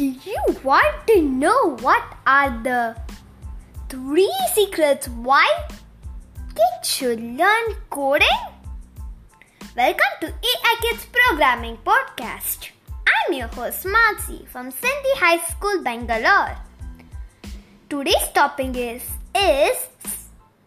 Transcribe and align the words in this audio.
Do 0.00 0.06
you 0.06 0.42
want 0.64 1.06
to 1.08 1.20
know 1.20 1.76
what 1.80 2.02
are 2.26 2.48
the 2.66 2.96
three 3.90 4.32
secrets 4.54 5.08
why 5.08 5.44
kids 6.54 6.88
should 6.88 7.20
learn 7.20 7.74
coding? 7.90 8.40
Welcome 9.76 10.14
to 10.22 10.28
AI 10.28 10.74
Kids 10.80 11.04
Programming 11.18 11.76
Podcast. 11.84 12.70
I'm 13.12 13.34
your 13.34 13.48
host 13.48 13.84
Mansi 13.84 14.48
from 14.48 14.72
Sindhi 14.72 15.14
High 15.20 15.44
School, 15.50 15.82
Bangalore. 15.82 16.56
Today's 17.90 18.28
topic 18.32 18.74
is 18.74 19.04
is 19.36 19.86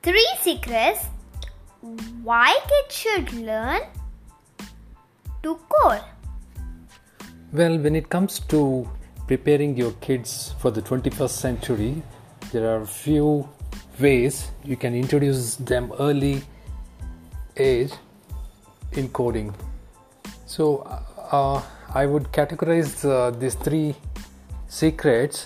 three 0.03 0.31
secrets 0.41 1.07
why 2.21 2.55
kids 2.69 2.95
should 2.95 3.33
learn 3.33 3.81
to 5.41 5.59
code. 5.69 6.03
Well, 7.51 7.79
when 7.79 7.95
it 7.95 8.09
comes 8.09 8.39
to 8.49 8.87
preparing 9.33 9.75
your 9.75 9.93
kids 9.93 10.53
for 10.59 10.69
the 10.69 10.79
21st 10.79 11.35
century, 11.45 12.03
there 12.51 12.65
are 12.71 12.85
few 12.85 13.49
ways 13.99 14.51
you 14.63 14.75
can 14.77 14.93
introduce 14.93 15.55
them 15.55 15.91
early 15.99 16.43
age 17.57 17.93
in 18.91 19.09
coding. 19.09 19.51
So, 20.45 20.65
uh, 21.31 21.63
I 22.01 22.05
would 22.05 22.25
categorize 22.31 22.93
uh, 23.09 23.31
these 23.31 23.55
three 23.55 23.95
secrets. 24.67 25.45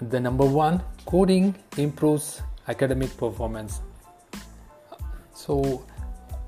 The 0.00 0.18
number 0.18 0.44
one, 0.44 0.82
coding 1.06 1.54
improves 1.76 2.42
academic 2.66 3.16
performance. 3.16 3.80
So, 5.34 5.84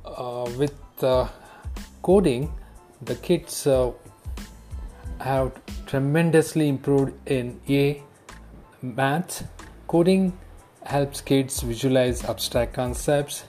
uh, 0.04 0.50
with 0.58 0.74
uh, 1.00 1.28
coding, 2.02 2.52
the 3.02 3.14
kids 3.14 3.68
uh, 3.68 3.92
have 5.20 5.52
tremendously 5.90 6.68
improved 6.68 7.12
in 7.26 7.60
A 7.68 8.00
maths. 8.80 9.42
Coding 9.88 10.38
helps 10.86 11.20
kids 11.20 11.62
visualize 11.62 12.22
abstract 12.24 12.74
concepts 12.74 13.42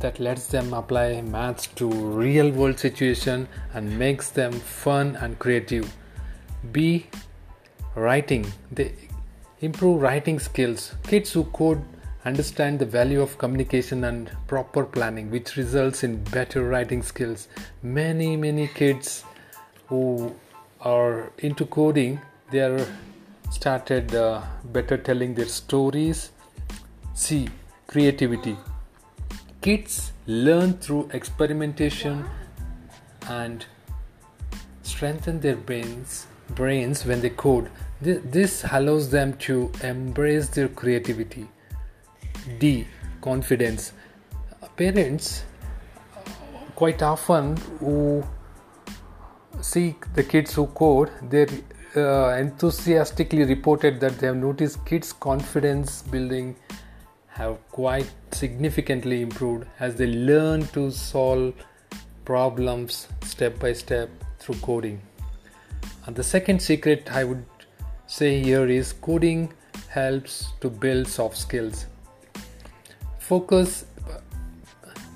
that 0.00 0.18
lets 0.18 0.46
them 0.48 0.74
apply 0.74 1.20
maths 1.20 1.68
to 1.76 1.86
real 1.88 2.50
world 2.50 2.76
situation 2.80 3.46
and 3.72 3.96
makes 3.96 4.30
them 4.30 4.52
fun 4.52 5.14
and 5.16 5.38
creative. 5.38 5.94
B 6.72 7.06
writing. 7.94 8.52
They 8.72 8.92
improve 9.60 10.02
writing 10.02 10.40
skills. 10.40 10.92
Kids 11.04 11.32
who 11.32 11.44
code 11.44 11.84
understand 12.24 12.80
the 12.80 12.86
value 12.86 13.22
of 13.22 13.38
communication 13.38 14.02
and 14.04 14.28
proper 14.48 14.84
planning 14.84 15.30
which 15.30 15.56
results 15.56 16.02
in 16.02 16.24
better 16.24 16.68
writing 16.68 17.04
skills. 17.04 17.46
Many 17.80 18.36
many 18.36 18.66
kids 18.66 19.24
who 19.86 20.34
are 20.80 21.32
into 21.38 21.66
coding 21.66 22.20
they 22.50 22.60
are 22.60 22.86
started 23.50 24.14
uh, 24.14 24.42
better 24.64 24.96
telling 24.96 25.34
their 25.34 25.46
stories. 25.46 26.30
C 27.14 27.48
creativity. 27.86 28.56
Kids 29.60 30.12
learn 30.26 30.74
through 30.74 31.10
experimentation 31.12 32.24
and 33.28 33.66
strengthen 34.82 35.40
their 35.40 35.56
brains 35.56 36.26
brains 36.50 37.04
when 37.04 37.20
they 37.20 37.30
code. 37.30 37.70
This 38.00 38.64
allows 38.72 39.10
them 39.10 39.34
to 39.46 39.70
embrace 39.82 40.48
their 40.48 40.68
creativity. 40.68 41.48
D 42.58 42.86
confidence. 43.20 43.92
Parents 44.76 45.44
quite 46.74 47.02
often 47.02 47.56
who 47.80 48.24
see 49.62 49.96
the 50.14 50.22
kids 50.22 50.54
who 50.54 50.66
code, 50.66 51.10
they 51.28 51.46
uh, 51.96 52.36
enthusiastically 52.36 53.44
reported 53.44 54.00
that 54.00 54.18
they 54.18 54.26
have 54.26 54.36
noticed 54.36 54.84
kids' 54.86 55.12
confidence 55.12 56.02
building 56.02 56.56
have 57.28 57.58
quite 57.70 58.10
significantly 58.32 59.22
improved 59.22 59.66
as 59.78 59.96
they 59.96 60.06
learn 60.06 60.66
to 60.68 60.90
solve 60.90 61.54
problems 62.24 63.08
step 63.24 63.58
by 63.58 63.72
step 63.72 64.08
through 64.38 64.56
coding. 64.56 65.00
And 66.06 66.16
the 66.16 66.22
second 66.22 66.60
secret 66.60 67.08
I 67.10 67.24
would 67.24 67.44
say 68.06 68.42
here 68.42 68.66
is 68.66 68.92
coding 68.92 69.52
helps 69.88 70.52
to 70.60 70.70
build 70.70 71.08
soft 71.08 71.36
skills. 71.36 71.86
Focus 73.18 73.84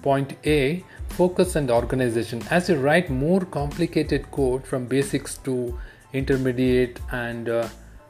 point 0.03 0.35
A 0.45 0.85
focus 1.17 1.55
and 1.57 1.71
organization. 1.71 2.43
As 2.51 2.69
you 2.69 2.77
write 2.77 3.09
more 3.09 3.41
complicated 3.41 4.31
code 4.31 4.67
from 4.67 4.87
basics 4.87 5.37
to 5.39 5.79
intermediate 6.13 7.01
and 7.13 7.49
uh, 7.49 7.69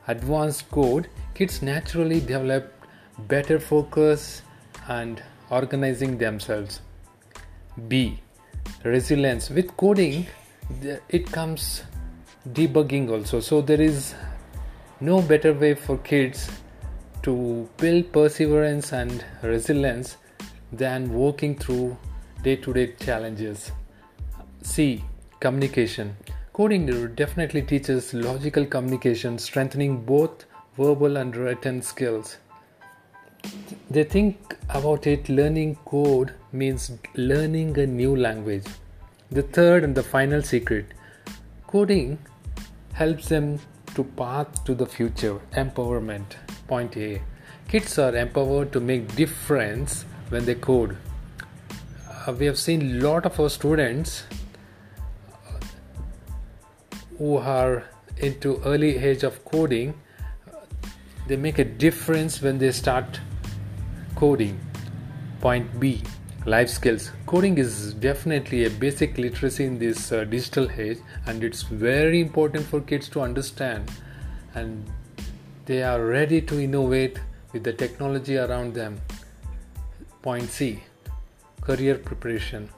advanced 0.08 0.70
code, 0.70 1.08
kids 1.34 1.60
naturally 1.62 2.20
develop 2.20 2.72
better 3.28 3.60
focus 3.60 4.42
and 4.88 5.22
organizing 5.50 6.16
themselves. 6.18 6.80
B. 7.88 8.20
Resilience. 8.84 9.50
With 9.50 9.76
coding, 9.76 10.26
it 11.08 11.30
comes 11.30 11.82
debugging 12.48 13.10
also. 13.10 13.40
So 13.40 13.60
there 13.60 13.80
is 13.80 14.14
no 15.00 15.20
better 15.20 15.52
way 15.52 15.74
for 15.74 15.98
kids 15.98 16.50
to 17.22 17.68
build 17.76 18.12
perseverance 18.12 18.92
and 18.92 19.24
resilience 19.42 20.16
than 20.72 21.12
working 21.12 21.56
through 21.56 21.96
day 22.44 22.56
to 22.56 22.72
day 22.74 22.92
challenges. 23.00 23.72
C. 24.62 25.02
Communication. 25.40 26.14
Coding 26.52 27.14
definitely 27.14 27.62
teaches 27.62 28.12
logical 28.12 28.66
communication, 28.66 29.38
strengthening 29.38 30.04
both 30.04 30.44
verbal 30.76 31.16
and 31.16 31.34
written 31.34 31.80
skills. 31.80 32.36
They 33.90 34.04
think 34.04 34.56
about 34.68 35.06
it 35.06 35.28
learning 35.28 35.76
code 35.86 36.34
means 36.52 36.92
learning 37.14 37.78
a 37.78 37.86
new 37.86 38.14
language. 38.14 38.66
The 39.30 39.42
third 39.42 39.82
and 39.84 39.94
the 39.94 40.02
final 40.02 40.42
secret 40.42 40.86
coding 41.66 42.18
helps 42.92 43.28
them 43.28 43.58
to 43.94 44.04
path 44.04 44.64
to 44.64 44.74
the 44.74 44.86
future 44.86 45.40
empowerment 45.52 46.36
point 46.68 46.96
a 46.96 47.22
kids 47.68 47.98
are 47.98 48.14
empowered 48.14 48.72
to 48.72 48.80
make 48.80 49.14
difference 49.16 50.04
when 50.28 50.44
they 50.44 50.54
code 50.54 50.96
we 52.32 52.46
have 52.46 52.58
seen 52.58 52.82
a 52.82 53.04
lot 53.04 53.26
of 53.26 53.38
our 53.38 53.50
students 53.50 54.24
who 57.18 57.36
are 57.36 57.84
into 58.16 58.60
early 58.64 58.96
age 58.96 59.22
of 59.22 59.44
coding 59.44 59.94
they 61.26 61.36
make 61.36 61.58
a 61.58 61.64
difference 61.64 62.42
when 62.42 62.58
they 62.58 62.70
start 62.70 63.20
coding. 64.14 64.60
Point 65.40 65.80
b 65.80 66.02
life 66.46 66.68
skills. 66.68 67.10
Coding 67.26 67.56
is 67.56 67.94
definitely 67.94 68.66
a 68.66 68.70
basic 68.70 69.16
literacy 69.16 69.64
in 69.64 69.78
this 69.78 70.12
uh, 70.12 70.24
digital 70.24 70.70
age 70.70 70.98
and 71.26 71.42
it's 71.42 71.62
very 71.62 72.20
important 72.20 72.66
for 72.66 72.82
kids 72.82 73.08
to 73.08 73.22
understand 73.22 73.90
and 74.54 74.84
they 75.64 75.82
are 75.82 76.04
ready 76.04 76.42
to 76.42 76.60
innovate 76.60 77.18
with 77.52 77.64
the 77.64 77.72
technology 77.72 78.36
around 78.36 78.74
them. 78.74 79.00
Point 80.20 80.50
c 80.50 80.82
career 81.64 81.96
preparation. 81.96 82.68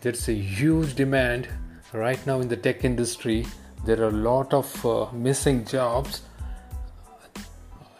There's 0.00 0.28
a 0.28 0.34
huge 0.34 0.94
demand 0.94 1.48
right 1.92 2.24
now 2.26 2.40
in 2.40 2.48
the 2.48 2.56
tech 2.56 2.84
industry. 2.84 3.46
There 3.84 4.00
are 4.02 4.08
a 4.08 4.22
lot 4.30 4.54
of 4.54 4.86
uh, 4.86 5.12
missing 5.12 5.64
jobs, 5.64 6.22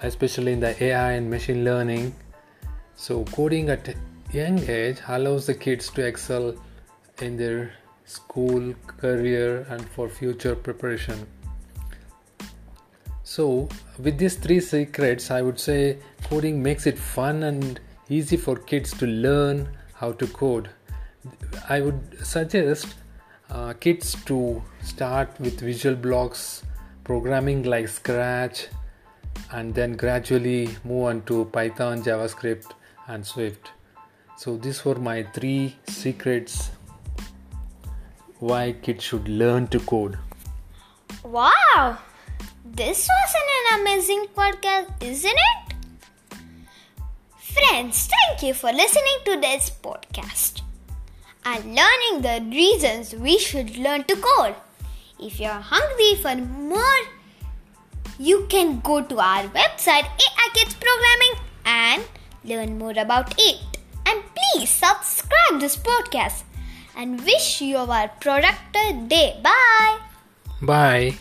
especially 0.02 0.52
in 0.52 0.60
the 0.60 0.82
AI 0.82 1.12
and 1.12 1.30
machine 1.30 1.64
learning. 1.64 2.14
So, 2.96 3.24
coding 3.24 3.68
at 3.68 3.88
a 3.88 3.94
young 4.32 4.58
age 4.68 4.98
allows 5.06 5.46
the 5.46 5.54
kids 5.54 5.90
to 5.90 6.06
excel 6.06 6.54
in 7.20 7.36
their 7.36 7.72
school, 8.06 8.74
career, 8.86 9.66
and 9.68 9.86
for 9.90 10.08
future 10.08 10.54
preparation. 10.54 11.26
So, 13.22 13.68
with 13.98 14.16
these 14.16 14.36
three 14.36 14.60
secrets, 14.60 15.30
I 15.30 15.42
would 15.42 15.60
say 15.60 15.98
coding 16.24 16.62
makes 16.62 16.86
it 16.86 16.98
fun 16.98 17.42
and 17.42 17.80
easy 18.08 18.36
for 18.36 18.56
kids 18.56 18.96
to 18.98 19.06
learn 19.06 19.68
how 19.96 20.12
to 20.12 20.26
code. 20.26 20.70
I 21.68 21.80
would 21.80 22.24
suggest 22.24 22.94
uh, 23.50 23.72
kids 23.74 24.14
to 24.24 24.62
start 24.82 25.38
with 25.40 25.60
visual 25.60 25.96
blocks 25.96 26.62
programming 27.04 27.62
like 27.62 27.88
scratch 27.88 28.66
and 29.52 29.74
then 29.74 29.96
gradually 29.96 30.68
move 30.84 31.04
on 31.04 31.22
to 31.22 31.44
python 31.46 32.02
javascript 32.02 32.72
and 33.08 33.26
swift. 33.26 33.70
So 34.36 34.56
these 34.56 34.84
were 34.84 34.96
my 34.96 35.22
three 35.22 35.76
secrets 35.88 36.70
why 38.38 38.72
kids 38.82 39.02
should 39.02 39.28
learn 39.28 39.66
to 39.68 39.80
code. 39.80 40.18
Wow! 41.24 41.98
This 42.64 43.08
was 43.08 43.34
an 43.42 43.80
amazing 43.80 44.26
podcast 44.36 45.02
isn't 45.02 45.30
it 45.30 45.65
Friends, 47.68 48.08
thank 48.08 48.42
you 48.42 48.54
for 48.54 48.70
listening 48.72 49.18
to 49.24 49.40
this 49.40 49.70
podcast 49.82 50.62
and 51.44 51.64
learning 51.64 52.22
the 52.22 52.44
reasons 52.54 53.14
we 53.14 53.38
should 53.38 53.76
learn 53.76 54.04
to 54.04 54.16
code. 54.16 54.54
If 55.18 55.40
you're 55.40 55.62
hungry 55.72 56.14
for 56.16 56.36
more 56.36 57.00
you 58.18 58.46
can 58.48 58.80
go 58.80 59.02
to 59.02 59.18
our 59.18 59.44
website 59.48 60.06
AI 60.26 60.48
Kids 60.54 60.74
Programming 60.74 61.34
and 61.64 62.04
learn 62.44 62.78
more 62.78 62.94
about 62.96 63.34
it. 63.38 63.60
And 64.06 64.22
please 64.34 64.70
subscribe 64.70 65.60
this 65.60 65.76
podcast 65.76 66.44
and 66.96 67.24
wish 67.24 67.60
you 67.60 67.78
a 67.78 68.10
productive 68.20 69.08
day. 69.08 69.40
Bye. 69.42 69.98
Bye. 70.62 71.16